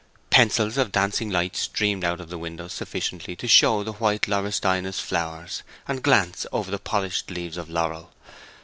Pencils 0.31 0.79
of 0.79 0.91
dancing 0.91 1.29
light 1.29 1.55
streamed 1.55 2.03
out 2.03 2.19
of 2.19 2.29
the 2.29 2.39
windows 2.39 2.73
sufficiently 2.73 3.35
to 3.35 3.47
show 3.47 3.83
the 3.83 3.91
white 3.91 4.27
laurestinus 4.27 4.99
flowers, 4.99 5.61
and 5.87 6.01
glance 6.01 6.47
over 6.51 6.71
the 6.71 6.79
polished 6.79 7.29
leaves 7.29 7.55
of 7.55 7.69
laurel. 7.69 8.11